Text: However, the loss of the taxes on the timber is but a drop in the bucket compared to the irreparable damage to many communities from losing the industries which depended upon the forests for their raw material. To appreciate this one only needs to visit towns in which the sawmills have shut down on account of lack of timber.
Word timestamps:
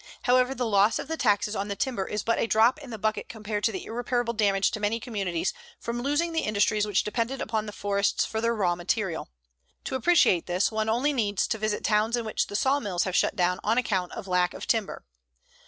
However, 0.23 0.55
the 0.55 0.65
loss 0.65 0.97
of 0.97 1.07
the 1.07 1.15
taxes 1.15 1.55
on 1.55 1.67
the 1.67 1.75
timber 1.75 2.07
is 2.07 2.23
but 2.23 2.39
a 2.39 2.47
drop 2.47 2.79
in 2.79 2.89
the 2.89 2.97
bucket 2.97 3.29
compared 3.29 3.63
to 3.65 3.71
the 3.71 3.85
irreparable 3.85 4.33
damage 4.33 4.71
to 4.71 4.79
many 4.79 4.99
communities 4.99 5.53
from 5.79 6.01
losing 6.01 6.31
the 6.31 6.39
industries 6.41 6.87
which 6.87 7.03
depended 7.03 7.39
upon 7.39 7.67
the 7.67 7.71
forests 7.71 8.25
for 8.25 8.41
their 8.41 8.55
raw 8.55 8.73
material. 8.75 9.29
To 9.83 9.93
appreciate 9.93 10.47
this 10.47 10.71
one 10.71 10.89
only 10.89 11.13
needs 11.13 11.47
to 11.49 11.59
visit 11.59 11.83
towns 11.83 12.17
in 12.17 12.25
which 12.25 12.47
the 12.47 12.55
sawmills 12.55 13.03
have 13.03 13.15
shut 13.15 13.35
down 13.35 13.59
on 13.63 13.77
account 13.77 14.11
of 14.13 14.27
lack 14.27 14.55
of 14.55 14.65
timber. 14.65 15.05